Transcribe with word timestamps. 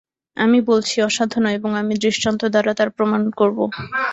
আমি 0.37 0.59
বলছি 0.69 0.95
অসাধ্য 1.01 1.33
নয় 1.43 1.57
এবং 1.59 1.71
আমি 1.81 1.93
দৃষ্টান্ত-দ্বারা 2.03 2.71
তার 2.79 2.89
প্রমাণ 2.97 3.21
করব। 3.39 3.57